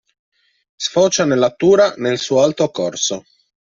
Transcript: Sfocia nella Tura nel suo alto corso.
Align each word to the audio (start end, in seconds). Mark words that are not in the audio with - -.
Sfocia 0.77 1.25
nella 1.25 1.53
Tura 1.53 1.93
nel 1.97 2.17
suo 2.17 2.41
alto 2.41 2.71
corso. 2.71 3.23